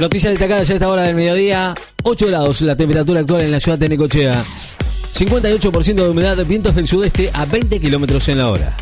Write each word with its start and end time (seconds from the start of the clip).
Noticias 0.00 0.32
destacadas 0.32 0.66
ya 0.66 0.72
a 0.72 0.76
esta 0.76 0.88
hora 0.88 1.02
del 1.02 1.14
mediodía. 1.14 1.74
8 2.04 2.28
grados 2.28 2.62
la 2.62 2.74
temperatura 2.74 3.20
actual 3.20 3.42
en 3.42 3.50
la 3.50 3.60
ciudad 3.60 3.76
de 3.76 3.86
Necochea. 3.86 4.42
58% 5.14 5.94
de 5.94 6.08
humedad, 6.08 6.38
vientos 6.46 6.74
del 6.74 6.88
sudeste 6.88 7.30
a 7.34 7.44
20 7.44 7.78
kilómetros 7.78 8.26
en 8.30 8.38
la 8.38 8.48
hora. 8.48 8.74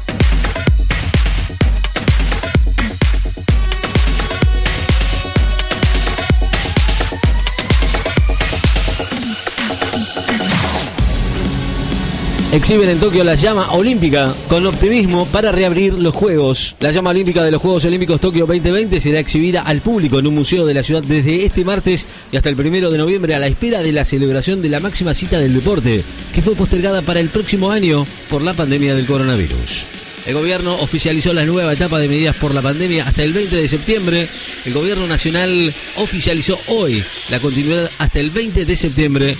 Exhiben 12.50 12.88
en 12.88 12.98
Tokio 12.98 13.24
la 13.24 13.34
llama 13.34 13.72
olímpica 13.72 14.34
con 14.48 14.66
optimismo 14.66 15.26
para 15.26 15.52
reabrir 15.52 15.92
los 15.92 16.14
Juegos. 16.14 16.76
La 16.80 16.90
llama 16.90 17.10
olímpica 17.10 17.44
de 17.44 17.50
los 17.50 17.60
Juegos 17.60 17.84
Olímpicos 17.84 18.22
Tokio 18.22 18.46
2020 18.46 19.02
será 19.02 19.20
exhibida 19.20 19.60
al 19.60 19.82
público 19.82 20.18
en 20.18 20.28
un 20.28 20.34
museo 20.34 20.64
de 20.64 20.72
la 20.72 20.82
ciudad 20.82 21.02
desde 21.02 21.44
este 21.44 21.62
martes 21.62 22.06
y 22.32 22.38
hasta 22.38 22.48
el 22.48 22.56
primero 22.56 22.90
de 22.90 22.96
noviembre 22.96 23.34
a 23.34 23.38
la 23.38 23.48
espera 23.48 23.82
de 23.82 23.92
la 23.92 24.06
celebración 24.06 24.62
de 24.62 24.70
la 24.70 24.80
máxima 24.80 25.12
cita 25.12 25.38
del 25.38 25.52
deporte, 25.52 26.02
que 26.34 26.40
fue 26.40 26.54
postergada 26.54 27.02
para 27.02 27.20
el 27.20 27.28
próximo 27.28 27.70
año 27.70 28.06
por 28.30 28.40
la 28.40 28.54
pandemia 28.54 28.94
del 28.94 29.04
coronavirus. 29.04 29.84
El 30.26 30.32
gobierno 30.32 30.74
oficializó 30.80 31.34
la 31.34 31.44
nueva 31.44 31.74
etapa 31.74 31.98
de 31.98 32.08
medidas 32.08 32.36
por 32.36 32.54
la 32.54 32.62
pandemia 32.62 33.06
hasta 33.06 33.24
el 33.24 33.34
20 33.34 33.56
de 33.56 33.68
septiembre. 33.68 34.26
El 34.64 34.72
gobierno 34.72 35.06
nacional 35.06 35.72
oficializó 35.96 36.58
hoy 36.68 37.04
la 37.30 37.40
continuidad 37.40 37.90
hasta 37.98 38.20
el 38.20 38.30
20 38.30 38.64
de 38.64 38.76
septiembre 38.76 39.36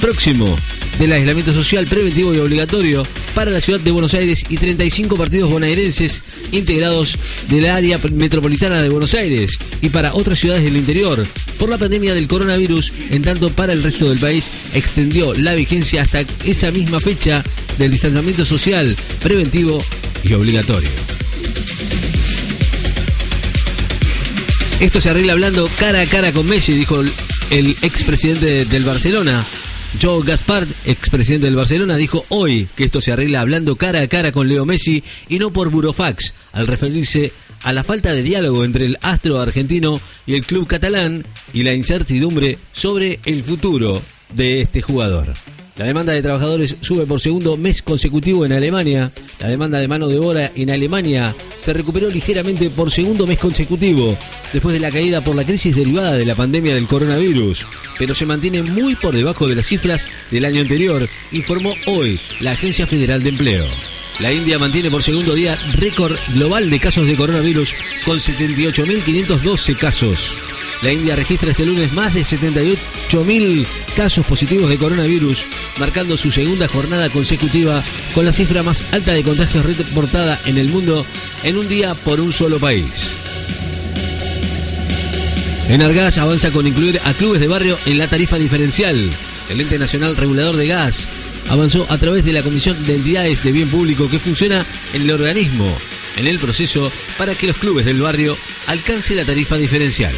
próximo 0.00 0.56
del 0.98 1.12
aislamiento 1.12 1.52
social 1.52 1.86
preventivo 1.86 2.34
y 2.34 2.38
obligatorio 2.38 3.06
para 3.34 3.50
la 3.50 3.60
ciudad 3.60 3.80
de 3.80 3.90
Buenos 3.90 4.14
Aires 4.14 4.42
y 4.48 4.56
35 4.56 5.16
partidos 5.16 5.50
bonaerenses 5.50 6.22
integrados 6.52 7.16
del 7.48 7.66
área 7.66 7.98
metropolitana 8.12 8.82
de 8.82 8.88
Buenos 8.88 9.14
Aires 9.14 9.58
y 9.80 9.90
para 9.90 10.14
otras 10.14 10.38
ciudades 10.38 10.64
del 10.64 10.76
interior. 10.76 11.26
Por 11.58 11.70
la 11.70 11.78
pandemia 11.78 12.14
del 12.14 12.28
coronavirus, 12.28 12.92
en 13.10 13.22
tanto 13.22 13.50
para 13.50 13.72
el 13.72 13.82
resto 13.82 14.08
del 14.08 14.18
país 14.18 14.50
extendió 14.74 15.34
la 15.34 15.54
vigencia 15.54 16.02
hasta 16.02 16.24
esa 16.44 16.70
misma 16.70 17.00
fecha 17.00 17.44
del 17.78 17.92
distanciamiento 17.92 18.44
social 18.44 18.96
preventivo 19.22 19.78
y 20.24 20.32
obligatorio. 20.32 20.90
Esto 24.80 25.00
se 25.00 25.10
arregla 25.10 25.32
hablando 25.32 25.68
cara 25.78 26.00
a 26.00 26.06
cara 26.06 26.32
con 26.32 26.46
Messi, 26.46 26.72
dijo 26.72 27.00
el 27.50 27.76
expresidente 27.82 28.64
del 28.64 28.84
Barcelona. 28.84 29.44
Joe 30.00 30.22
Gaspar, 30.24 30.66
expresidente 30.84 31.46
del 31.46 31.56
Barcelona, 31.56 31.96
dijo 31.96 32.24
hoy 32.28 32.68
que 32.76 32.84
esto 32.84 33.00
se 33.00 33.12
arregla 33.12 33.40
hablando 33.40 33.76
cara 33.76 34.00
a 34.00 34.06
cara 34.06 34.32
con 34.32 34.48
Leo 34.48 34.64
Messi 34.64 35.02
y 35.28 35.38
no 35.38 35.50
por 35.50 35.70
burofax, 35.70 36.34
al 36.52 36.66
referirse 36.66 37.32
a 37.62 37.72
la 37.72 37.82
falta 37.82 38.14
de 38.14 38.22
diálogo 38.22 38.64
entre 38.64 38.84
el 38.84 38.98
astro 39.02 39.40
argentino 39.40 40.00
y 40.26 40.34
el 40.34 40.46
club 40.46 40.66
catalán 40.66 41.24
y 41.52 41.62
la 41.62 41.74
incertidumbre 41.74 42.58
sobre 42.72 43.18
el 43.24 43.42
futuro 43.42 44.00
de 44.34 44.60
este 44.60 44.82
jugador. 44.82 45.34
La 45.78 45.84
demanda 45.84 46.12
de 46.12 46.22
trabajadores 46.22 46.74
sube 46.80 47.06
por 47.06 47.20
segundo 47.20 47.56
mes 47.56 47.82
consecutivo 47.82 48.44
en 48.44 48.52
Alemania. 48.52 49.12
La 49.38 49.46
demanda 49.46 49.78
de 49.78 49.86
mano 49.86 50.08
de 50.08 50.18
obra 50.18 50.50
en 50.56 50.70
Alemania 50.70 51.32
se 51.62 51.72
recuperó 51.72 52.10
ligeramente 52.10 52.68
por 52.68 52.90
segundo 52.90 53.28
mes 53.28 53.38
consecutivo 53.38 54.18
después 54.52 54.72
de 54.72 54.80
la 54.80 54.90
caída 54.90 55.20
por 55.22 55.36
la 55.36 55.44
crisis 55.44 55.76
derivada 55.76 56.14
de 56.14 56.24
la 56.24 56.34
pandemia 56.34 56.74
del 56.74 56.88
coronavirus, 56.88 57.64
pero 57.96 58.12
se 58.12 58.26
mantiene 58.26 58.62
muy 58.62 58.96
por 58.96 59.14
debajo 59.14 59.46
de 59.46 59.54
las 59.54 59.66
cifras 59.66 60.08
del 60.32 60.46
año 60.46 60.62
anterior, 60.62 61.08
informó 61.30 61.72
hoy 61.86 62.18
la 62.40 62.52
Agencia 62.52 62.84
Federal 62.84 63.22
de 63.22 63.28
Empleo. 63.28 63.64
La 64.18 64.32
India 64.32 64.58
mantiene 64.58 64.90
por 64.90 65.04
segundo 65.04 65.32
día 65.32 65.56
récord 65.74 66.16
global 66.34 66.70
de 66.70 66.80
casos 66.80 67.06
de 67.06 67.14
coronavirus 67.14 67.72
con 68.04 68.18
78.512 68.18 69.76
casos. 69.76 70.34
La 70.82 70.92
India 70.92 71.16
registra 71.16 71.50
este 71.50 71.66
lunes 71.66 71.92
más 71.92 72.14
de 72.14 72.20
78.000 72.20 73.66
casos 73.96 74.24
positivos 74.24 74.70
de 74.70 74.76
coronavirus, 74.76 75.44
marcando 75.80 76.16
su 76.16 76.30
segunda 76.30 76.68
jornada 76.68 77.10
consecutiva 77.10 77.82
con 78.14 78.24
la 78.24 78.32
cifra 78.32 78.62
más 78.62 78.92
alta 78.92 79.12
de 79.12 79.24
contagios 79.24 79.64
reportada 79.64 80.38
en 80.46 80.56
el 80.56 80.68
mundo 80.68 81.04
en 81.42 81.58
un 81.58 81.68
día 81.68 81.94
por 81.94 82.20
un 82.20 82.32
solo 82.32 82.58
país. 82.58 83.14
En 85.68 85.82
Argas 85.82 86.18
avanza 86.18 86.50
con 86.50 86.66
incluir 86.66 87.00
a 87.04 87.12
clubes 87.12 87.40
de 87.40 87.48
barrio 87.48 87.76
en 87.86 87.98
la 87.98 88.06
tarifa 88.06 88.38
diferencial. 88.38 89.10
El 89.50 89.60
ente 89.60 89.78
nacional 89.78 90.16
regulador 90.16 90.56
de 90.56 90.68
gas 90.68 91.08
avanzó 91.50 91.86
a 91.90 91.98
través 91.98 92.24
de 92.24 92.32
la 92.32 92.42
Comisión 92.42 92.76
de 92.86 92.94
Entidades 92.94 93.42
de 93.42 93.52
Bien 93.52 93.68
Público 93.68 94.08
que 94.08 94.18
funciona 94.18 94.64
en 94.94 95.02
el 95.02 95.10
organismo 95.10 95.76
en 96.18 96.26
el 96.26 96.38
proceso 96.38 96.90
para 97.16 97.34
que 97.34 97.46
los 97.46 97.56
clubes 97.56 97.86
del 97.86 98.00
barrio 98.00 98.36
alcancen 98.66 99.16
la 99.16 99.24
tarifa 99.24 99.56
diferencial. 99.56 100.14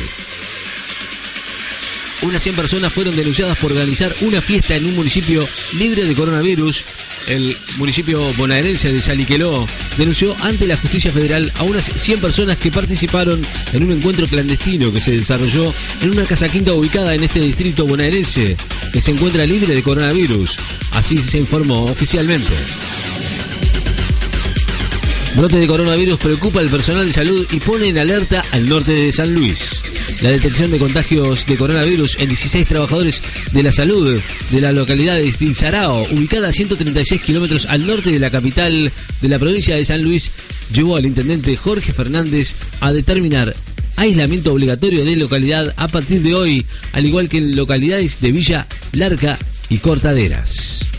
Unas 2.23 2.43
100 2.43 2.55
personas 2.55 2.93
fueron 2.93 3.17
denunciadas 3.17 3.57
por 3.57 3.73
organizar 3.73 4.15
una 4.21 4.43
fiesta 4.43 4.77
en 4.77 4.85
un 4.85 4.95
municipio 4.95 5.49
libre 5.79 6.05
de 6.05 6.15
coronavirus. 6.15 6.85
El 7.27 7.57
municipio 7.79 8.21
bonaerense 8.35 8.93
de 8.93 9.01
Saliqueló 9.01 9.67
denunció 9.97 10.37
ante 10.43 10.67
la 10.67 10.77
justicia 10.77 11.11
federal 11.11 11.51
a 11.57 11.63
unas 11.63 11.85
100 11.85 12.21
personas 12.21 12.59
que 12.59 12.71
participaron 12.71 13.41
en 13.73 13.85
un 13.85 13.93
encuentro 13.93 14.27
clandestino 14.27 14.93
que 14.93 15.01
se 15.01 15.13
desarrolló 15.13 15.73
en 16.03 16.11
una 16.11 16.25
casa 16.25 16.49
quinta 16.49 16.75
ubicada 16.75 17.15
en 17.15 17.23
este 17.23 17.41
distrito 17.41 17.87
bonaerense 17.87 18.55
que 18.93 19.01
se 19.01 19.13
encuentra 19.13 19.47
libre 19.47 19.75
de 19.75 19.83
coronavirus. 19.83 20.57
Así 20.93 21.19
se 21.23 21.39
informó 21.39 21.85
oficialmente. 21.85 22.53
Brote 25.37 25.59
de 25.59 25.67
coronavirus 25.67 26.19
preocupa 26.19 26.61
al 26.61 26.69
personal 26.69 27.07
de 27.07 27.13
salud 27.15 27.47
y 27.51 27.61
pone 27.61 27.89
en 27.89 27.99
alerta 27.99 28.45
al 28.53 28.69
norte 28.69 28.93
de 28.93 29.13
San 29.13 29.33
Luis. 29.33 29.80
La 30.23 30.31
detección 30.31 30.71
de 30.71 30.79
contagios 30.79 31.47
de 31.47 31.57
coronavirus 31.57 32.19
en 32.21 32.29
16 32.29 32.67
trabajadores 32.67 33.23
de 33.53 33.63
la 33.63 33.73
salud 33.73 34.21
de 34.51 34.61
la 34.61 34.73
localidad 34.73 35.17
de 35.17 35.33
Tinzarao, 35.33 36.07
ubicada 36.13 36.49
a 36.49 36.53
136 36.53 37.23
kilómetros 37.23 37.67
al 37.67 37.87
norte 37.87 38.11
de 38.11 38.19
la 38.19 38.31
capital 38.31 38.93
de 39.21 39.29
la 39.29 39.39
provincia 39.39 39.77
de 39.77 39.85
San 39.85 40.03
Luis, 40.03 40.31
llevó 40.75 40.97
al 40.97 41.07
intendente 41.07 41.57
Jorge 41.57 41.93
Fernández 41.93 42.55
a 42.81 42.93
determinar 42.93 43.57
aislamiento 43.97 44.53
obligatorio 44.53 45.05
de 45.05 45.17
localidad 45.17 45.75
a 45.77 45.89
partir 45.89 46.23
de 46.23 46.35
hoy, 46.35 46.67
al 46.93 47.07
igual 47.07 47.29
que 47.29 47.39
en 47.39 47.57
localidades 47.57 48.21
de 48.21 48.33
Villa 48.33 48.67
Larca 48.93 49.39
y 49.71 49.79
Cortaderas. 49.79 50.90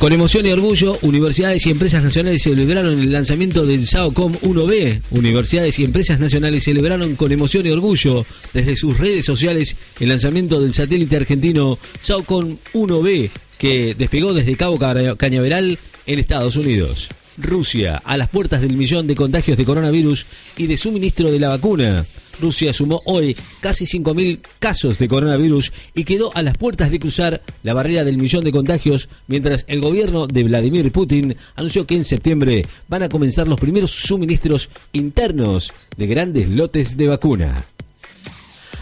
Con 0.00 0.14
emoción 0.14 0.46
y 0.46 0.50
orgullo, 0.50 0.96
universidades 1.02 1.66
y 1.66 1.70
empresas 1.70 2.02
nacionales 2.02 2.42
celebraron 2.42 2.98
el 2.98 3.12
lanzamiento 3.12 3.66
del 3.66 3.86
SAOCOM 3.86 4.32
1B. 4.32 5.02
Universidades 5.10 5.78
y 5.78 5.84
empresas 5.84 6.18
nacionales 6.18 6.64
celebraron 6.64 7.16
con 7.16 7.32
emoción 7.32 7.66
y 7.66 7.70
orgullo 7.70 8.24
desde 8.54 8.76
sus 8.76 8.96
redes 8.96 9.26
sociales 9.26 9.76
el 10.00 10.08
lanzamiento 10.08 10.58
del 10.58 10.72
satélite 10.72 11.18
argentino 11.18 11.78
SAOCOM 12.00 12.56
1B 12.72 13.28
que 13.58 13.94
despegó 13.94 14.32
desde 14.32 14.56
Cabo 14.56 14.78
Cañaveral 14.78 15.78
en 16.06 16.18
Estados 16.18 16.56
Unidos. 16.56 17.10
Rusia, 17.42 18.02
a 18.04 18.16
las 18.16 18.28
puertas 18.28 18.60
del 18.60 18.76
millón 18.76 19.06
de 19.06 19.14
contagios 19.14 19.56
de 19.56 19.64
coronavirus 19.64 20.26
y 20.56 20.66
de 20.66 20.76
suministro 20.76 21.30
de 21.30 21.40
la 21.40 21.48
vacuna. 21.48 22.04
Rusia 22.40 22.72
sumó 22.72 23.02
hoy 23.04 23.36
casi 23.60 23.84
5.000 23.84 24.40
casos 24.58 24.98
de 24.98 25.08
coronavirus 25.08 25.72
y 25.94 26.04
quedó 26.04 26.34
a 26.34 26.42
las 26.42 26.56
puertas 26.56 26.90
de 26.90 26.98
cruzar 26.98 27.42
la 27.62 27.74
barrera 27.74 28.04
del 28.04 28.16
millón 28.16 28.44
de 28.44 28.52
contagios, 28.52 29.08
mientras 29.26 29.64
el 29.68 29.80
gobierno 29.80 30.26
de 30.26 30.44
Vladimir 30.44 30.90
Putin 30.90 31.36
anunció 31.54 31.86
que 31.86 31.96
en 31.96 32.04
septiembre 32.04 32.64
van 32.88 33.02
a 33.02 33.08
comenzar 33.08 33.46
los 33.46 33.60
primeros 33.60 33.90
suministros 33.90 34.70
internos 34.92 35.72
de 35.96 36.06
grandes 36.06 36.48
lotes 36.48 36.96
de 36.96 37.08
vacuna. 37.08 37.66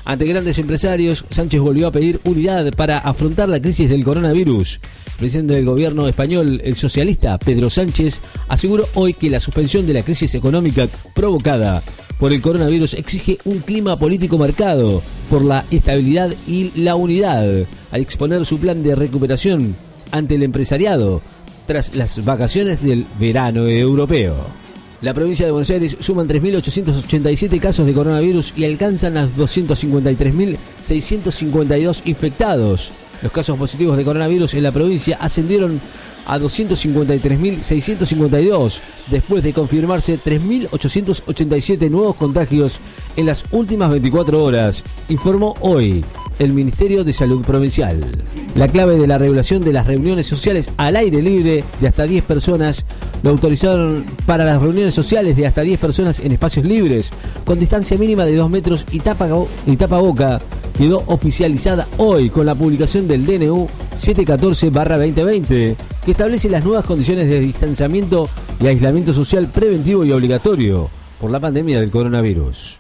Ante 0.08 0.24
grandes 0.24 0.58
empresarios, 0.58 1.26
Sánchez 1.28 1.60
volvió 1.60 1.86
a 1.86 1.92
pedir 1.92 2.18
unidad 2.24 2.72
para 2.72 2.96
afrontar 2.96 3.50
la 3.50 3.60
crisis 3.60 3.90
del 3.90 4.04
coronavirus. 4.04 4.80
El 5.04 5.16
presidente 5.18 5.52
del 5.52 5.66
gobierno 5.66 6.08
español, 6.08 6.62
el 6.64 6.76
socialista 6.76 7.36
Pedro 7.36 7.68
Sánchez, 7.68 8.22
aseguró 8.48 8.88
hoy 8.94 9.12
que 9.12 9.28
la 9.28 9.38
suspensión 9.38 9.86
de 9.86 9.92
la 9.92 10.02
crisis 10.02 10.34
económica 10.34 10.88
provocada 11.14 11.82
por 12.18 12.32
el 12.32 12.40
coronavirus 12.40 12.94
exige 12.94 13.36
un 13.44 13.58
clima 13.58 13.96
político 13.96 14.38
marcado 14.38 15.02
por 15.28 15.44
la 15.44 15.66
estabilidad 15.70 16.32
y 16.46 16.72
la 16.74 16.94
unidad, 16.94 17.66
al 17.90 18.00
exponer 18.00 18.46
su 18.46 18.58
plan 18.58 18.82
de 18.82 18.94
recuperación 18.94 19.76
ante 20.10 20.36
el 20.36 20.42
empresariado 20.42 21.20
tras 21.66 21.94
las 21.94 22.24
vacaciones 22.24 22.82
del 22.82 23.04
verano 23.20 23.68
europeo. 23.68 24.67
La 25.00 25.14
provincia 25.14 25.46
de 25.46 25.52
Buenos 25.52 25.70
Aires 25.70 25.96
suman 26.00 26.26
3.887 26.26 27.60
casos 27.60 27.86
de 27.86 27.92
coronavirus 27.92 28.52
y 28.56 28.64
alcanzan 28.64 29.14
las 29.14 29.30
253.652 29.36 32.00
infectados. 32.04 32.90
Los 33.22 33.30
casos 33.30 33.56
positivos 33.56 33.96
de 33.96 34.04
coronavirus 34.04 34.54
en 34.54 34.64
la 34.64 34.72
provincia 34.72 35.16
ascendieron 35.20 35.80
a 36.26 36.40
253.652 36.40 38.80
después 39.08 39.44
de 39.44 39.52
confirmarse 39.52 40.18
3.887 40.18 41.90
nuevos 41.90 42.16
contagios 42.16 42.80
en 43.16 43.26
las 43.26 43.44
últimas 43.52 43.90
24 43.90 44.42
horas, 44.42 44.82
informó 45.08 45.54
hoy 45.60 46.04
el 46.38 46.52
Ministerio 46.52 47.04
de 47.04 47.12
Salud 47.12 47.44
Provincial. 47.44 48.00
La 48.54 48.68
clave 48.68 48.96
de 48.96 49.06
la 49.06 49.18
regulación 49.18 49.62
de 49.62 49.72
las 49.72 49.86
reuniones 49.86 50.26
sociales 50.26 50.70
al 50.76 50.96
aire 50.96 51.22
libre 51.22 51.64
de 51.80 51.88
hasta 51.88 52.04
10 52.04 52.24
personas 52.24 52.84
lo 53.22 53.30
autorizaron 53.30 54.04
para 54.26 54.44
las 54.44 54.60
reuniones 54.60 54.94
sociales 54.94 55.36
de 55.36 55.46
hasta 55.46 55.62
10 55.62 55.80
personas 55.80 56.20
en 56.20 56.32
espacios 56.32 56.64
libres, 56.66 57.10
con 57.44 57.58
distancia 57.58 57.98
mínima 57.98 58.24
de 58.24 58.36
2 58.36 58.50
metros 58.50 58.86
y 58.90 59.00
tapa, 59.00 59.28
y 59.66 59.76
quedó 60.78 61.02
oficializada 61.06 61.88
hoy 61.96 62.30
con 62.30 62.46
la 62.46 62.54
publicación 62.54 63.08
del 63.08 63.26
DNU 63.26 63.68
714-2020, 64.00 65.76
que 66.04 66.10
establece 66.10 66.48
las 66.48 66.64
nuevas 66.64 66.84
condiciones 66.84 67.26
de 67.28 67.40
distanciamiento 67.40 68.28
y 68.60 68.68
aislamiento 68.68 69.12
social 69.12 69.48
preventivo 69.48 70.04
y 70.04 70.12
obligatorio 70.12 70.88
por 71.20 71.32
la 71.32 71.40
pandemia 71.40 71.80
del 71.80 71.90
coronavirus. 71.90 72.78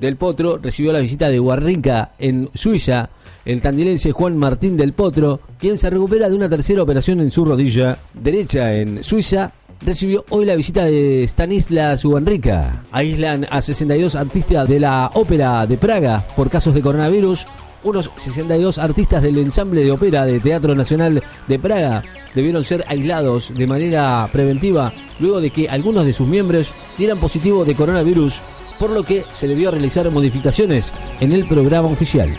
Del 0.00 0.16
Potro 0.16 0.58
recibió 0.58 0.92
la 0.92 1.00
visita 1.00 1.28
de 1.28 1.38
Guarrinca 1.38 2.12
en 2.18 2.48
Suiza 2.54 3.10
el 3.44 3.62
tandilense 3.62 4.12
Juan 4.12 4.36
Martín 4.36 4.76
del 4.76 4.92
Potro, 4.92 5.40
quien 5.58 5.78
se 5.78 5.90
recupera 5.90 6.28
de 6.28 6.36
una 6.36 6.48
tercera 6.48 6.82
operación 6.82 7.20
en 7.20 7.30
su 7.30 7.44
rodilla 7.44 7.98
derecha 8.14 8.74
en 8.74 9.02
Suiza, 9.02 9.52
recibió 9.80 10.24
hoy 10.30 10.44
la 10.44 10.56
visita 10.56 10.84
de 10.84 11.24
Stanislas 11.26 12.04
Guanrica. 12.04 12.82
Aíslan 12.92 13.46
a 13.50 13.62
62 13.62 14.14
artistas 14.14 14.68
de 14.68 14.80
la 14.80 15.10
ópera 15.14 15.66
de 15.66 15.78
Praga 15.78 16.24
por 16.36 16.50
casos 16.50 16.74
de 16.74 16.82
coronavirus. 16.82 17.46
Unos 17.82 18.10
62 18.16 18.78
artistas 18.78 19.22
del 19.22 19.38
ensamble 19.38 19.82
de 19.82 19.90
ópera 19.90 20.26
de 20.26 20.38
Teatro 20.38 20.74
Nacional 20.74 21.22
de 21.48 21.58
Praga 21.58 22.02
debieron 22.34 22.62
ser 22.62 22.84
aislados 22.88 23.52
de 23.54 23.66
manera 23.66 24.28
preventiva 24.30 24.92
luego 25.18 25.40
de 25.40 25.50
que 25.50 25.68
algunos 25.68 26.04
de 26.04 26.12
sus 26.12 26.28
miembros 26.28 26.72
dieran 26.98 27.18
positivo 27.18 27.64
de 27.64 27.74
coronavirus, 27.74 28.40
por 28.80 28.90
lo 28.90 29.04
que 29.04 29.24
se 29.32 29.46
debió 29.46 29.70
realizar 29.70 30.10
modificaciones 30.10 30.90
en 31.20 31.32
el 31.32 31.46
programa 31.46 31.88
oficial. 31.88 32.34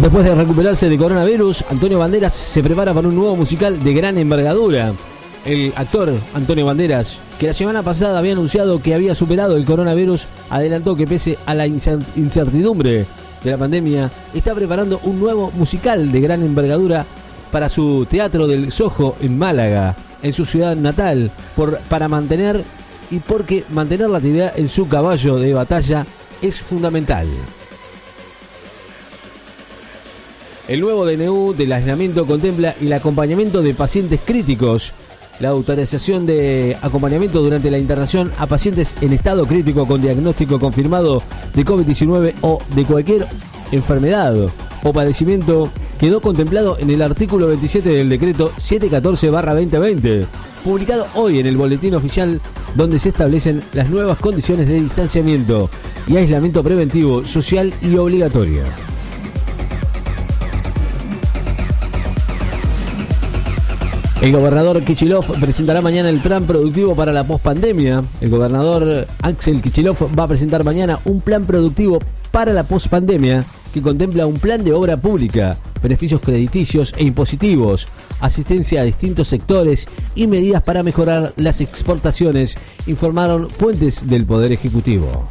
Después 0.00 0.24
de 0.24 0.34
recuperarse 0.34 0.88
de 0.88 0.98
coronavirus, 0.98 1.64
Antonio 1.70 2.00
Banderas 2.00 2.34
se 2.34 2.60
prepara 2.60 2.92
para 2.92 3.06
un 3.06 3.14
nuevo 3.14 3.36
musical 3.36 3.82
de 3.84 3.94
gran 3.94 4.18
envergadura. 4.18 4.92
El 5.44 5.72
actor 5.76 6.12
Antonio 6.34 6.66
Banderas, 6.66 7.18
que 7.38 7.46
la 7.46 7.52
semana 7.52 7.84
pasada 7.84 8.18
había 8.18 8.32
anunciado 8.32 8.82
que 8.82 8.94
había 8.94 9.14
superado 9.14 9.56
el 9.56 9.64
coronavirus, 9.64 10.26
adelantó 10.50 10.96
que 10.96 11.06
pese 11.06 11.38
a 11.46 11.54
la 11.54 11.68
incertidumbre 11.68 13.06
de 13.44 13.50
la 13.50 13.58
pandemia, 13.58 14.10
está 14.34 14.56
preparando 14.56 14.98
un 15.04 15.20
nuevo 15.20 15.52
musical 15.52 16.10
de 16.10 16.20
gran 16.20 16.42
envergadura 16.42 17.06
para 17.52 17.68
su 17.68 18.06
teatro 18.10 18.48
del 18.48 18.72
Sojo 18.72 19.16
en 19.20 19.38
Málaga, 19.38 19.94
en 20.20 20.32
su 20.32 20.46
ciudad 20.46 20.74
natal, 20.74 21.30
para 21.88 22.08
mantener 22.08 22.64
y 23.12 23.20
porque 23.20 23.62
mantener 23.70 24.10
la 24.10 24.18
actividad 24.18 24.58
en 24.58 24.68
su 24.68 24.88
caballo 24.88 25.36
de 25.36 25.52
batalla 25.54 26.06
es 26.40 26.60
fundamental. 26.60 27.28
El 30.66 30.80
nuevo 30.80 31.04
DNU 31.04 31.52
del 31.52 31.72
aislamiento 31.72 32.26
contempla 32.26 32.74
el 32.80 32.92
acompañamiento 32.92 33.62
de 33.62 33.74
pacientes 33.74 34.20
críticos 34.24 34.94
la 35.40 35.48
autorización 35.48 36.24
de 36.24 36.76
acompañamiento 36.82 37.42
durante 37.42 37.70
la 37.70 37.78
internación 37.78 38.32
a 38.38 38.46
pacientes 38.46 38.94
en 39.00 39.12
estado 39.12 39.44
crítico 39.46 39.86
con 39.86 40.00
diagnóstico 40.00 40.60
confirmado 40.60 41.22
de 41.54 41.64
COVID-19 41.64 42.34
o 42.42 42.60
de 42.74 42.84
cualquier 42.84 43.26
enfermedad 43.72 44.36
o 44.84 44.92
padecimiento 44.92 45.68
quedó 46.02 46.20
contemplado 46.20 46.78
en 46.80 46.90
el 46.90 47.00
artículo 47.00 47.46
27 47.46 47.88
del 47.88 48.08
decreto 48.08 48.50
714-2020, 48.58 50.26
publicado 50.64 51.06
hoy 51.14 51.38
en 51.38 51.46
el 51.46 51.56
boletín 51.56 51.94
oficial 51.94 52.40
donde 52.74 52.98
se 52.98 53.10
establecen 53.10 53.62
las 53.72 53.88
nuevas 53.88 54.18
condiciones 54.18 54.66
de 54.66 54.80
distanciamiento 54.80 55.70
y 56.08 56.16
aislamiento 56.16 56.64
preventivo, 56.64 57.24
social 57.24 57.72
y 57.80 57.96
obligatorio. 57.96 58.91
El 64.22 64.30
gobernador 64.30 64.80
Kichilov 64.84 65.26
presentará 65.40 65.80
mañana 65.80 66.08
el 66.08 66.20
plan 66.20 66.44
productivo 66.44 66.94
para 66.94 67.12
la 67.12 67.24
pospandemia. 67.24 68.04
El 68.20 68.30
gobernador 68.30 69.08
Axel 69.20 69.60
Kichilov 69.60 69.96
va 70.16 70.22
a 70.22 70.28
presentar 70.28 70.62
mañana 70.62 71.00
un 71.06 71.20
plan 71.20 71.44
productivo 71.44 71.98
para 72.30 72.52
la 72.52 72.62
pospandemia 72.62 73.44
que 73.74 73.82
contempla 73.82 74.28
un 74.28 74.38
plan 74.38 74.62
de 74.62 74.74
obra 74.74 74.96
pública, 74.96 75.58
beneficios 75.82 76.20
crediticios 76.20 76.94
e 76.96 77.02
impositivos, 77.02 77.88
asistencia 78.20 78.82
a 78.82 78.84
distintos 78.84 79.26
sectores 79.26 79.88
y 80.14 80.28
medidas 80.28 80.62
para 80.62 80.84
mejorar 80.84 81.32
las 81.36 81.60
exportaciones, 81.60 82.56
informaron 82.86 83.50
fuentes 83.50 84.06
del 84.06 84.24
Poder 84.24 84.52
Ejecutivo. 84.52 85.28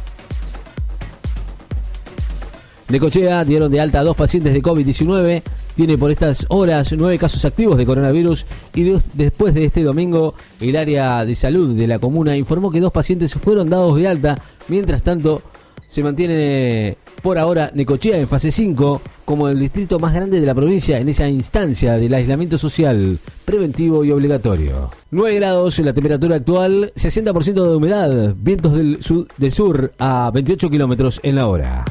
De 2.90 3.00
Cochea 3.00 3.42
dieron 3.46 3.72
de 3.72 3.80
alta 3.80 4.00
a 4.00 4.04
dos 4.04 4.18
pacientes 4.18 4.52
de 4.52 4.60
COVID-19 4.60 5.42
tiene 5.74 5.98
por 5.98 6.10
estas 6.10 6.46
horas 6.48 6.92
nueve 6.96 7.18
casos 7.18 7.44
activos 7.44 7.78
de 7.78 7.86
coronavirus 7.86 8.46
y 8.74 8.94
después 9.14 9.54
de 9.54 9.64
este 9.64 9.82
domingo 9.82 10.34
el 10.60 10.76
área 10.76 11.24
de 11.24 11.34
salud 11.34 11.76
de 11.76 11.86
la 11.86 11.98
comuna 11.98 12.36
informó 12.36 12.70
que 12.70 12.80
dos 12.80 12.92
pacientes 12.92 13.34
fueron 13.34 13.70
dados 13.70 13.96
de 13.96 14.08
alta. 14.08 14.42
Mientras 14.68 15.02
tanto, 15.02 15.42
se 15.88 16.02
mantiene 16.02 16.96
por 17.22 17.38
ahora 17.38 17.70
Necochea 17.74 18.18
en 18.18 18.28
fase 18.28 18.50
5 18.50 19.02
como 19.24 19.48
el 19.48 19.58
distrito 19.58 19.98
más 19.98 20.14
grande 20.14 20.40
de 20.40 20.46
la 20.46 20.54
provincia 20.54 20.98
en 20.98 21.08
esa 21.08 21.28
instancia 21.28 21.94
del 21.94 22.14
aislamiento 22.14 22.58
social 22.58 23.18
preventivo 23.44 24.04
y 24.04 24.10
obligatorio. 24.10 24.90
9 25.10 25.36
grados 25.36 25.78
en 25.78 25.86
la 25.86 25.92
temperatura 25.92 26.36
actual, 26.36 26.92
60% 26.96 27.52
de 27.52 27.76
humedad, 27.76 28.34
vientos 28.36 28.74
del, 28.74 28.98
del 29.36 29.52
sur 29.52 29.92
a 29.98 30.30
28 30.32 30.70
kilómetros 30.70 31.20
en 31.22 31.36
la 31.36 31.46
hora. 31.46 31.84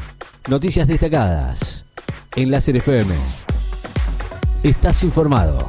Noticias 0.48 0.88
destacadas 0.88 1.84
en 2.34 2.50
Láser 2.50 2.76
FM 2.76 3.41
estás 4.62 5.02
informado. 5.02 5.68